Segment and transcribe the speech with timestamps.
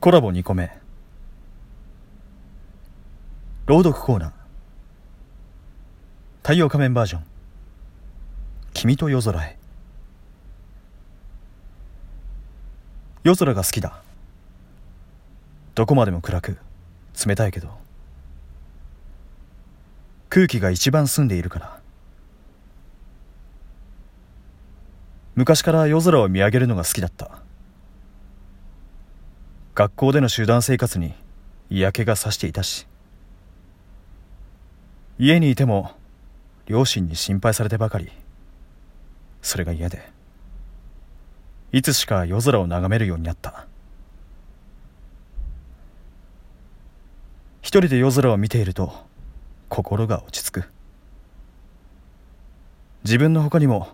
[0.00, 0.70] コラボ2個目。
[3.66, 4.30] 朗読コーナー。
[6.42, 7.24] 太陽仮面バージョン。
[8.74, 9.58] 君と夜空へ。
[13.24, 14.00] 夜空が好きだ。
[15.74, 16.58] どこまでも暗く
[17.26, 17.68] 冷たいけど。
[20.28, 21.80] 空気が一番澄んでいるから。
[25.34, 27.47] 昔から夜空を見上げるのが好きだった。
[29.78, 31.14] 学校での集団生活に
[31.70, 32.88] 嫌気がさしていたし
[35.20, 35.92] 家にいても
[36.66, 38.10] 両親に心配されてばかり。
[39.40, 40.02] それが嫌で。
[41.70, 43.68] いつしか夜空を眺めるようになった。
[47.62, 48.92] 一人で夜空を見ていると
[49.68, 50.64] 心が落ち着く。
[53.04, 53.90] 自分の他にも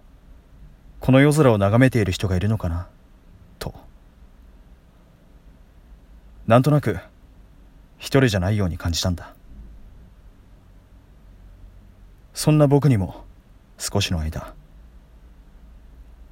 [1.01, 2.89] この夜空を眺めている人がいるのかな
[3.59, 3.75] と
[6.47, 6.99] なんとなく
[7.99, 9.35] 一人じゃないように感じたんだ。
[12.35, 13.25] そんな僕にも
[13.79, 14.55] 少しの間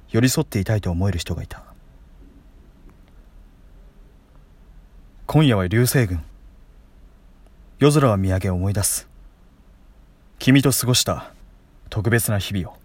[0.09, 1.63] 寄り添っていたいと思える人がいた。
[5.25, 6.23] 今夜は流星群。
[7.79, 9.07] 夜空を見上げ思い出す。
[10.37, 11.31] 君と過ごした
[11.89, 12.77] 特別な日々を。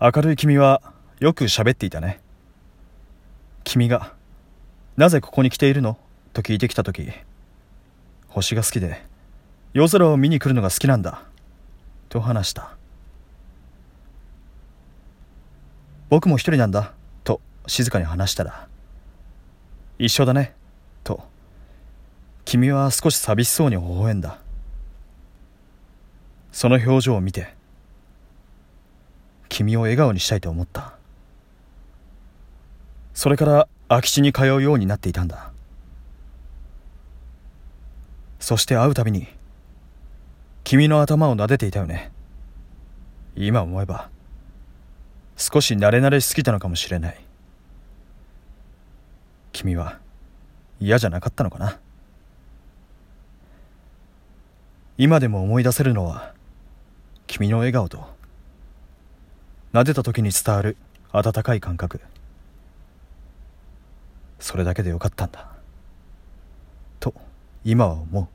[0.00, 0.80] 明るい君は
[1.18, 2.20] よく喋っていたね。
[3.64, 4.12] 君が
[4.98, 5.96] なぜここに来ているの？
[6.32, 7.08] と聞いてきた時
[8.26, 9.00] 星が好きで
[9.72, 11.22] 夜空を見に来るのが好きなんだ
[12.08, 12.76] と話した。
[16.08, 18.66] 僕も一人なんだと静かに話したら
[20.00, 20.56] 一緒だね
[21.04, 21.22] と。
[22.44, 24.40] 君は少し寂しそうに微笑んだ。
[26.50, 27.54] その表情を見て
[29.48, 30.97] 君を笑顔にしたいと思った。
[33.18, 35.50] それから空き地に通うようになっていたんだ。
[38.38, 39.26] そして会うたびに
[40.62, 42.12] 君の頭を撫でていたよね。
[43.34, 44.08] 今思えば
[45.36, 47.20] 少し慣れ慣れしすぎたのかもしれない。
[49.50, 49.98] 君は
[50.78, 51.80] 嫌じゃなかったのかな。
[54.96, 56.34] 今でも思い出せるのは
[57.26, 58.06] 君の笑顔と
[59.72, 60.76] 撫でた時に伝わる
[61.10, 62.00] 温かい感覚。
[64.38, 65.48] それだけでよかったんだ。
[67.00, 67.14] と
[67.64, 68.28] 今は思う。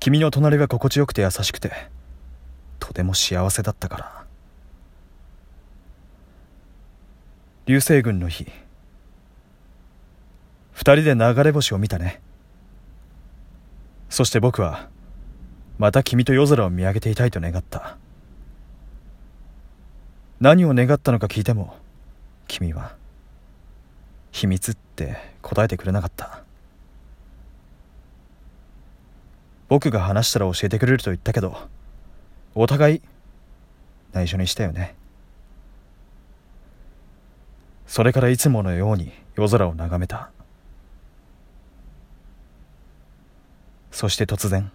[0.00, 1.72] 君の隣が心地よくて優しくて
[2.78, 4.26] とても幸せだったから。
[7.66, 8.46] 流星群の日。
[10.72, 12.20] 二人で流れ星を見たね。
[14.08, 14.88] そして僕は
[15.78, 17.98] また君と夜空を見上げていたいと願った。
[20.38, 21.74] 何を願ったのか聞いても
[22.46, 22.94] 君は
[24.36, 26.42] 秘密って答えてくれなかった。
[29.70, 31.56] 僕が話したら教えてくれると言ったけど
[32.54, 33.02] お互い
[34.12, 34.94] 内緒にしたよね。
[37.86, 40.30] それからいつものように夜空を眺めた。
[43.90, 44.70] そして突然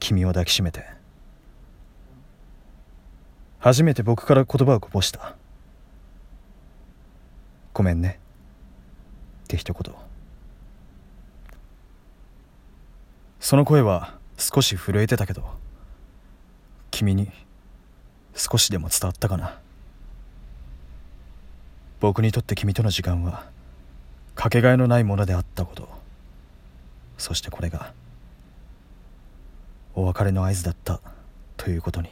[0.00, 0.84] 君を抱きしめて。
[3.60, 5.36] 初めて僕から言葉をこぼした。
[7.78, 8.18] ごめんね。
[9.44, 9.94] って一言
[13.38, 15.44] その声は少し震えてたけど
[16.90, 17.30] 君に
[18.34, 19.60] 少しでも伝わったかな。
[22.00, 23.48] 僕にとって君との時間は
[24.34, 25.88] かけがえのないものであったこと。
[27.16, 27.92] そしてこれが
[29.94, 31.00] お別れの合図だった
[31.56, 32.08] ということに。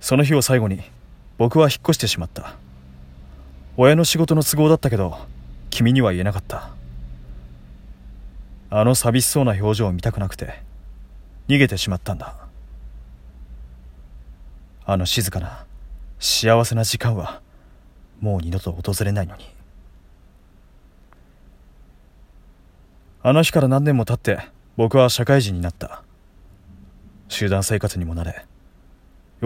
[0.00, 0.95] その日を最後に
[1.38, 2.56] 僕は引っ越してしまった。
[3.76, 5.18] 親の仕事の都合だったけど
[5.68, 6.70] 君には言えなかった。
[8.70, 10.62] あの寂しそうな表情を見たくなくて
[11.48, 12.34] 逃げてしまったんだ。
[14.84, 15.66] あの静かな
[16.18, 17.42] 幸せな時間は
[18.20, 19.44] もう二度と訪れないのに。
[23.22, 26.02] あの日から何年も経って僕は社会人になった。
[27.28, 28.46] 集団生活にも慣れ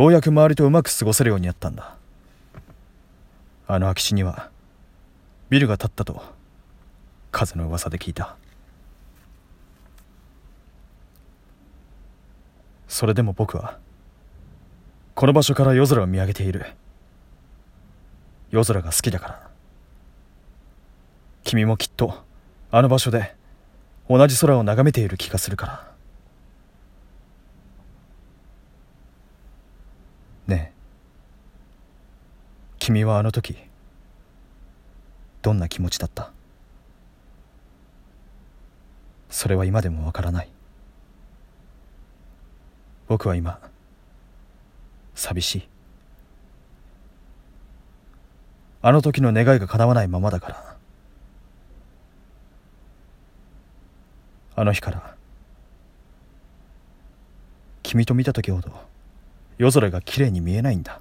[0.01, 1.95] ようやく周りとうまく過ごせるようになったんだ。
[3.67, 4.51] あの空き地には
[5.51, 6.23] ビルが建ったと
[7.31, 8.37] 風の噂で聞いた。
[12.89, 13.79] それでも僕は
[15.15, 16.65] この場所から夜空を見上げている。
[18.51, 19.51] 夜空が好きだから。
[21.45, 22.15] 君もきっと
[22.71, 23.35] あの場所で
[24.09, 25.91] 同じ空を眺めている気がするから
[30.51, 30.81] ねえ
[32.81, 33.57] 君はあの時
[35.43, 36.33] どんな気持ちだった？
[39.29, 40.49] それは今でもわからない。
[43.07, 43.61] 僕は今
[45.15, 45.69] 寂しい。
[48.83, 50.77] あの時の願いが叶わないままだから。
[54.57, 55.15] あの日から
[57.83, 58.73] 君と見た時ほど
[59.59, 61.01] 夜空がきれいに見えないんだ。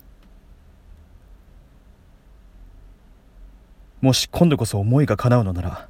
[4.02, 5.90] もし今度こそ思いが叶うのなら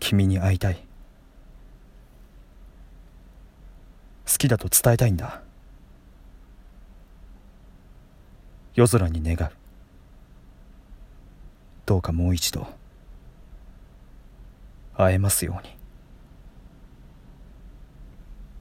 [0.00, 0.74] 君に会いたい。
[4.26, 5.40] 好きだと伝えたいんだ。
[8.74, 9.52] 夜空に願う。
[11.86, 12.66] どうかもう一度
[14.96, 15.83] 会えますように。